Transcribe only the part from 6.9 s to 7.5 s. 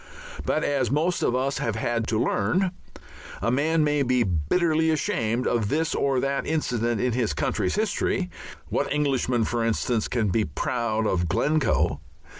in his